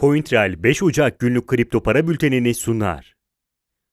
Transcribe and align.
CoinTrail 0.00 0.62
5 0.62 0.82
Ocak 0.82 1.18
günlük 1.18 1.46
kripto 1.46 1.82
para 1.82 2.08
bültenini 2.08 2.54
sunar. 2.54 3.16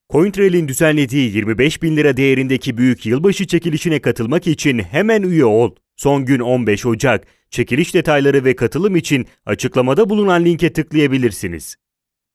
CoinTrail'in 0.10 0.68
düzenlediği 0.68 1.36
25 1.36 1.82
bin 1.82 1.98
lira 1.98 2.18
değerindeki 2.18 2.78
büyük 2.78 3.06
yılbaşı 3.06 3.48
çekilişine 3.48 4.00
katılmak 4.00 4.48
için 4.48 4.80
hemen 4.80 5.22
üye 5.22 5.46
ol. 5.46 5.76
Son 5.96 6.26
gün 6.26 6.40
15 6.40 6.86
Ocak. 6.86 7.28
Çekiliş 7.50 7.94
detayları 7.94 8.46
ve 8.46 8.56
katılım 8.56 8.96
için 8.96 9.26
açıklamada 9.46 10.10
bulunan 10.10 10.46
linke 10.46 10.74
tıklayabilirsiniz. 10.74 11.76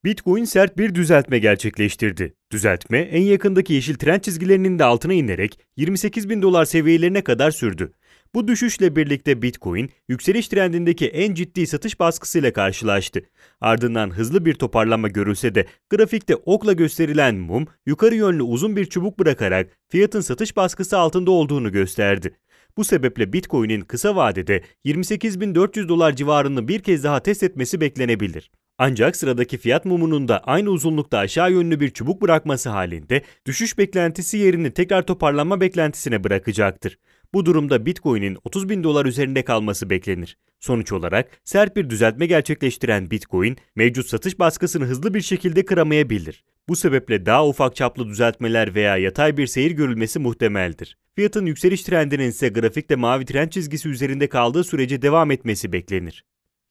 Bitcoin 0.05 0.45
sert 0.45 0.79
bir 0.79 0.95
düzeltme 0.95 1.39
gerçekleştirdi. 1.39 2.35
Düzeltme 2.51 2.99
en 2.99 3.23
yakındaki 3.23 3.73
yeşil 3.73 3.95
trend 3.95 4.21
çizgilerinin 4.21 4.79
de 4.79 4.85
altına 4.85 5.13
inerek 5.13 5.59
28 5.77 6.29
bin 6.29 6.43
dolar 6.43 6.65
seviyelerine 6.65 7.25
kadar 7.25 7.51
sürdü. 7.51 7.93
Bu 8.35 8.49
düşüşle 8.49 8.97
birlikte 8.97 9.43
Bitcoin, 9.43 9.91
yükseliş 10.09 10.49
trendindeki 10.49 11.09
en 11.09 11.35
ciddi 11.35 11.67
satış 11.67 12.01
baskısıyla 12.01 12.53
karşılaştı. 12.53 13.23
Ardından 13.61 14.11
hızlı 14.11 14.45
bir 14.45 14.55
toparlanma 14.55 15.09
görülse 15.09 15.55
de 15.55 15.67
grafikte 15.91 16.37
okla 16.37 16.73
gösterilen 16.73 17.35
mum 17.35 17.67
yukarı 17.87 18.15
yönlü 18.15 18.43
uzun 18.43 18.77
bir 18.77 18.87
çubuk 18.87 19.19
bırakarak 19.19 19.71
fiyatın 19.89 20.21
satış 20.21 20.57
baskısı 20.57 20.99
altında 20.99 21.31
olduğunu 21.31 21.73
gösterdi. 21.73 22.37
Bu 22.77 22.85
sebeple 22.85 23.33
Bitcoin'in 23.33 23.81
kısa 23.81 24.17
vadede 24.17 24.63
28.400 24.85 25.89
dolar 25.89 26.17
civarını 26.17 26.69
bir 26.69 26.81
kez 26.81 27.05
daha 27.05 27.23
test 27.23 27.43
etmesi 27.43 27.81
beklenebilir. 27.81 28.51
Ancak 28.79 29.17
sıradaki 29.17 29.59
fiyat 29.59 29.85
mumunun 29.85 30.29
da 30.29 30.39
aynı 30.39 30.71
uzunlukta 30.71 31.19
aşağı 31.19 31.53
yönlü 31.53 31.81
bir 31.81 31.91
çubuk 31.91 32.23
bırakması 32.23 32.69
halinde 32.69 33.23
düşüş 33.47 33.79
beklentisi 33.79 34.39
yerini 34.39 34.71
tekrar 34.71 35.03
toparlanma 35.03 35.61
beklentisine 35.61 36.25
bırakacaktır. 36.25 36.99
Bu 37.35 37.47
durumda 37.47 37.87
Bitcoin'in 37.87 38.39
30 38.45 38.69
bin 38.69 38.85
dolar 38.85 39.07
üzerinde 39.07 39.43
kalması 39.45 39.91
beklenir. 39.91 40.39
Sonuç 40.61 40.93
olarak 40.93 41.41
sert 41.45 41.77
bir 41.77 41.91
düzeltme 41.91 42.27
gerçekleştiren 42.27 43.11
Bitcoin, 43.11 43.57
mevcut 43.77 44.07
satış 44.07 44.39
baskısını 44.39 44.85
hızlı 44.85 45.15
bir 45.15 45.21
şekilde 45.21 45.65
kıramayabilir. 45.65 46.45
Bu 46.69 46.77
sebeple 46.77 47.27
daha 47.27 47.49
ufak 47.49 47.77
çaplı 47.77 48.09
düzeltmeler 48.09 48.75
veya 48.75 48.97
yatay 48.97 49.37
bir 49.37 49.47
seyir 49.47 49.71
görülmesi 49.71 50.19
muhtemeldir. 50.19 50.99
Fiyatın 51.15 51.47
yükseliş 51.47 51.83
trendinin 51.83 52.29
ise 52.29 52.49
grafikte 52.49 52.97
mavi 52.97 53.25
trend 53.25 53.49
çizgisi 53.49 53.89
üzerinde 53.89 54.29
kaldığı 54.29 54.65
sürece 54.65 55.03
devam 55.03 55.31
etmesi 55.31 55.73
beklenir. 55.73 56.25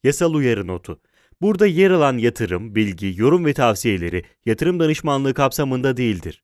Yasal 0.04 0.34
uyarı 0.34 0.68
notu 0.68 1.00
Burada 1.42 1.68
yer 1.68 1.92
alan 1.92 2.18
yatırım, 2.18 2.76
bilgi, 2.76 3.14
yorum 3.18 3.46
ve 3.46 3.54
tavsiyeleri 3.54 4.24
yatırım 4.46 4.80
danışmanlığı 4.80 5.34
kapsamında 5.34 5.98
değildir. 5.98 6.44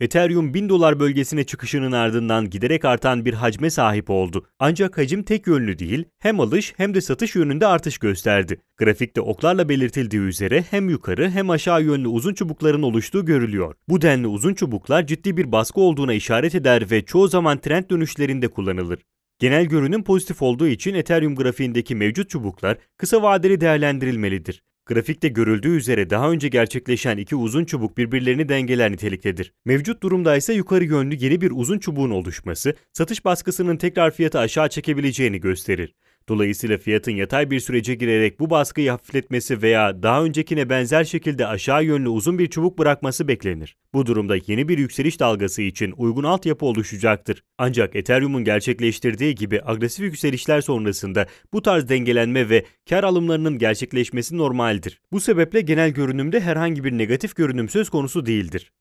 Ethereum 0.00 0.54
1000 0.54 0.68
dolar 0.68 1.00
bölgesine 1.00 1.44
çıkışının 1.44 1.92
ardından 1.92 2.50
giderek 2.50 2.84
artan 2.84 3.24
bir 3.24 3.34
hacme 3.34 3.70
sahip 3.70 4.10
oldu. 4.10 4.46
Ancak 4.58 4.98
hacim 4.98 5.22
tek 5.22 5.46
yönlü 5.46 5.78
değil, 5.78 6.04
hem 6.18 6.40
alış 6.40 6.74
hem 6.76 6.94
de 6.94 7.00
satış 7.00 7.34
yönünde 7.34 7.66
artış 7.66 7.98
gösterdi. 7.98 8.60
Grafikte 8.76 9.20
oklarla 9.20 9.68
belirtildiği 9.68 10.22
üzere 10.22 10.64
hem 10.70 10.88
yukarı 10.88 11.30
hem 11.30 11.50
aşağı 11.50 11.82
yönlü 11.82 12.08
uzun 12.08 12.34
çubukların 12.34 12.82
oluştuğu 12.82 13.24
görülüyor. 13.24 13.74
Bu 13.88 14.02
denli 14.02 14.26
uzun 14.26 14.54
çubuklar 14.54 15.06
ciddi 15.06 15.36
bir 15.36 15.52
baskı 15.52 15.80
olduğuna 15.80 16.12
işaret 16.12 16.54
eder 16.54 16.90
ve 16.90 17.04
çoğu 17.04 17.28
zaman 17.28 17.58
trend 17.58 17.90
dönüşlerinde 17.90 18.48
kullanılır. 18.48 18.98
Genel 19.38 19.64
görünüm 19.64 20.04
pozitif 20.04 20.42
olduğu 20.42 20.66
için 20.66 20.94
Ethereum 20.94 21.36
grafiğindeki 21.36 21.94
mevcut 21.94 22.30
çubuklar 22.30 22.78
kısa 22.96 23.22
vadeli 23.22 23.60
değerlendirilmelidir. 23.60 24.62
Grafikte 24.86 25.28
görüldüğü 25.28 25.76
üzere 25.76 26.10
daha 26.10 26.30
önce 26.30 26.48
gerçekleşen 26.48 27.16
iki 27.16 27.36
uzun 27.36 27.64
çubuk 27.64 27.98
birbirlerini 27.98 28.48
dengeler 28.48 28.92
niteliktedir. 28.92 29.52
Mevcut 29.64 30.02
durumda 30.02 30.36
ise 30.36 30.54
yukarı 30.54 30.84
yönlü 30.84 31.14
yeni 31.14 31.40
bir 31.40 31.52
uzun 31.54 31.78
çubuğun 31.78 32.10
oluşması, 32.10 32.74
satış 32.92 33.24
baskısının 33.24 33.76
tekrar 33.76 34.10
fiyatı 34.10 34.38
aşağı 34.38 34.68
çekebileceğini 34.68 35.40
gösterir. 35.40 35.94
Dolayısıyla 36.28 36.78
fiyatın 36.78 37.12
yatay 37.12 37.50
bir 37.50 37.60
sürece 37.60 37.94
girerek 37.94 38.40
bu 38.40 38.50
baskıyı 38.50 38.90
hafifletmesi 38.90 39.62
veya 39.62 40.02
daha 40.02 40.24
öncekine 40.24 40.68
benzer 40.68 41.04
şekilde 41.04 41.46
aşağı 41.46 41.84
yönlü 41.84 42.08
uzun 42.08 42.38
bir 42.38 42.46
çubuk 42.46 42.78
bırakması 42.78 43.28
beklenir. 43.28 43.76
Bu 43.94 44.06
durumda 44.06 44.36
yeni 44.46 44.68
bir 44.68 44.78
yükseliş 44.78 45.20
dalgası 45.20 45.62
için 45.62 45.94
uygun 45.96 46.24
altyapı 46.24 46.66
oluşacaktır. 46.66 47.42
Ancak 47.58 47.96
Ethereum'un 47.96 48.44
gerçekleştirdiği 48.44 49.34
gibi 49.34 49.60
agresif 49.64 50.04
yükselişler 50.04 50.60
sonrasında 50.60 51.26
bu 51.52 51.62
tarz 51.62 51.88
dengelenme 51.88 52.48
ve 52.48 52.64
kar 52.88 53.04
alımlarının 53.04 53.58
gerçekleşmesi 53.58 54.38
normaldir. 54.38 55.00
Bu 55.12 55.20
sebeple 55.20 55.60
genel 55.60 55.90
görünümde 55.90 56.40
herhangi 56.40 56.84
bir 56.84 56.92
negatif 56.92 57.36
görünüm 57.36 57.68
söz 57.68 57.90
konusu 57.90 58.26
değildir. 58.26 58.72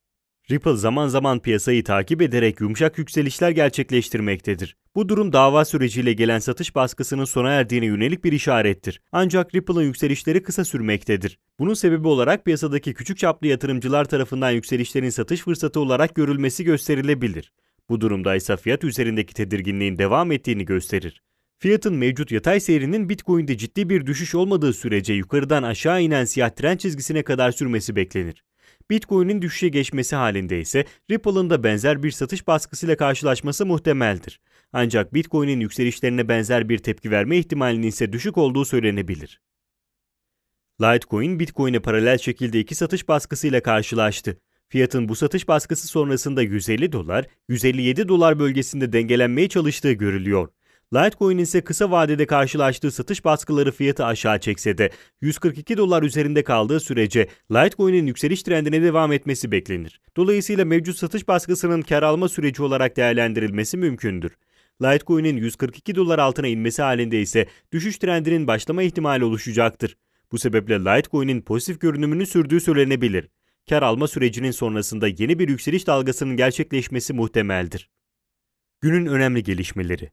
Ripple 0.52 0.76
zaman 0.76 1.08
zaman 1.08 1.40
piyasayı 1.40 1.84
takip 1.84 2.22
ederek 2.22 2.62
yumuşak 2.62 2.98
yükselişler 2.98 3.52
gerçekleştirmektedir. 3.52 4.78
Bu 4.96 5.10
durum 5.10 5.34
dava 5.34 5.66
süreciyle 5.66 6.14
gelen 6.14 6.40
satış 6.40 6.76
baskısının 6.76 7.26
sona 7.26 7.52
erdiğine 7.52 7.86
yönelik 7.86 8.24
bir 8.24 8.32
işarettir. 8.32 9.02
Ancak 9.12 9.56
Ripple'ın 9.56 9.82
yükselişleri 9.82 10.44
kısa 10.44 10.66
sürmektedir. 10.66 11.40
Bunun 11.60 11.74
sebebi 11.74 12.08
olarak 12.08 12.46
piyasadaki 12.46 12.94
küçük 12.94 13.18
çaplı 13.18 13.48
yatırımcılar 13.48 14.06
tarafından 14.06 14.52
yükselişlerin 14.52 15.10
satış 15.10 15.42
fırsatı 15.42 15.80
olarak 15.80 16.16
görülmesi 16.16 16.64
gösterilebilir. 16.64 17.52
Bu 17.90 18.02
durumda 18.02 18.36
ise 18.36 18.58
fiyat 18.58 18.84
üzerindeki 18.84 19.34
tedirginliğin 19.34 19.98
devam 19.98 20.32
ettiğini 20.32 20.66
gösterir. 20.66 21.22
Fiyatın 21.60 21.96
mevcut 21.96 22.32
yatay 22.32 22.60
seyrinin 22.60 23.10
Bitcoin'de 23.10 23.58
ciddi 23.58 23.90
bir 23.90 24.06
düşüş 24.06 24.36
olmadığı 24.36 24.74
sürece 24.74 25.14
yukarıdan 25.14 25.64
aşağı 25.64 26.02
inen 26.02 26.26
siyah 26.26 26.50
trend 26.50 26.80
çizgisine 26.80 27.24
kadar 27.24 27.52
sürmesi 27.52 27.96
beklenir. 27.96 28.44
Bitcoin'in 28.90 29.42
düşüşe 29.42 29.68
geçmesi 29.70 30.16
halinde 30.16 30.60
ise 30.60 30.86
Ripple'ın 31.12 31.50
da 31.50 31.64
benzer 31.64 32.04
bir 32.04 32.12
satış 32.12 32.48
baskısıyla 32.48 32.98
karşılaşması 32.98 33.66
muhtemeldir. 33.66 34.42
Ancak 34.74 35.14
Bitcoin'in 35.14 35.60
yükselişlerine 35.60 36.28
benzer 36.28 36.70
bir 36.70 36.78
tepki 36.78 37.12
verme 37.12 37.38
ihtimalinin 37.38 37.88
ise 37.88 38.14
düşük 38.14 38.38
olduğu 38.38 38.66
söylenebilir. 38.66 39.42
Litecoin, 40.82 41.40
Bitcoin'e 41.40 41.80
paralel 41.80 42.18
şekilde 42.18 42.60
iki 42.60 42.76
satış 42.76 43.08
baskısıyla 43.08 43.62
karşılaştı. 43.62 44.38
Fiyatın 44.70 45.10
bu 45.10 45.16
satış 45.16 45.48
baskısı 45.48 45.88
sonrasında 45.88 46.42
150 46.42 46.92
dolar, 46.92 47.26
157 47.50 48.08
dolar 48.08 48.40
bölgesinde 48.40 48.94
dengelenmeye 48.94 49.50
çalıştığı 49.50 49.92
görülüyor. 49.92 50.50
Litecoin 50.94 51.38
ise 51.38 51.62
kısa 51.62 51.92
vadede 51.92 52.26
karşılaştığı 52.26 52.92
satış 52.92 53.26
baskıları 53.26 53.72
fiyatı 53.72 54.06
aşağı 54.06 54.40
çekse 54.40 54.78
de 54.78 54.90
142 55.22 55.78
dolar 55.78 56.04
üzerinde 56.04 56.44
kaldığı 56.44 56.80
sürece 56.80 57.28
Litecoin'in 57.52 58.08
yükseliş 58.08 58.44
trendine 58.44 58.82
devam 58.82 59.12
etmesi 59.12 59.52
beklenir. 59.52 60.02
Dolayısıyla 60.18 60.66
mevcut 60.66 60.98
satış 60.98 61.28
baskısının 61.28 61.82
kar 61.82 62.04
alma 62.04 62.30
süreci 62.30 62.64
olarak 62.64 62.98
değerlendirilmesi 62.98 63.78
mümkündür. 63.78 64.32
Litecoin'in 64.82 65.38
142 65.38 65.96
dolar 65.96 66.20
altına 66.20 66.48
inmesi 66.48 66.82
halinde 66.82 67.22
ise 67.22 67.48
düşüş 67.72 67.98
trendinin 67.98 68.48
başlama 68.48 68.84
ihtimali 68.84 69.26
oluşacaktır. 69.26 69.98
Bu 70.32 70.38
sebeple 70.38 70.80
Litecoin'in 70.80 71.42
pozitif 71.42 71.82
görünümünü 71.82 72.26
sürdüğü 72.26 72.62
söylenebilir. 72.62 73.30
Kar 73.70 73.84
alma 73.84 74.08
sürecinin 74.08 74.52
sonrasında 74.52 75.08
yeni 75.08 75.40
bir 75.40 75.50
yükseliş 75.50 75.88
dalgasının 75.88 76.38
gerçekleşmesi 76.38 77.14
muhtemeldir. 77.14 77.90
Günün 78.82 79.06
önemli 79.06 79.44
gelişmeleri 79.44 80.12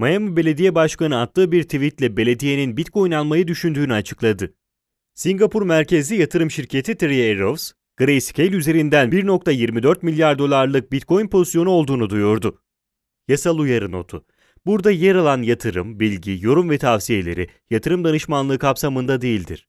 Miami 0.00 0.36
Belediye 0.36 0.74
Başkanı 0.74 1.20
attığı 1.20 1.52
bir 1.52 1.62
tweetle 1.62 2.16
belediyenin 2.16 2.76
Bitcoin 2.76 3.12
almayı 3.12 3.48
düşündüğünü 3.48 3.92
açıkladı. 3.92 4.54
Singapur 5.14 5.62
merkezli 5.62 6.16
yatırım 6.16 6.50
şirketi 6.50 6.94
Three 6.94 7.32
Arrows, 7.32 7.72
Grayscale 7.96 8.56
üzerinden 8.56 9.10
1.24 9.10 9.98
milyar 10.02 10.38
dolarlık 10.38 10.92
Bitcoin 10.92 11.28
pozisyonu 11.28 11.70
olduğunu 11.70 12.10
duyurdu. 12.10 12.62
Yasal 13.28 13.58
uyarı 13.58 13.92
notu. 13.92 14.24
Burada 14.66 14.90
yer 14.90 15.14
alan 15.14 15.42
yatırım, 15.42 16.00
bilgi, 16.00 16.38
yorum 16.40 16.70
ve 16.70 16.78
tavsiyeleri 16.78 17.48
yatırım 17.70 18.04
danışmanlığı 18.04 18.58
kapsamında 18.58 19.20
değildir. 19.20 19.68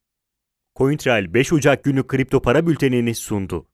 CoinTrail 0.81 1.33
5 1.33 1.53
Ocak 1.53 1.83
günlük 1.83 2.07
kripto 2.07 2.41
para 2.41 2.67
bültenini 2.67 3.15
sundu. 3.15 3.65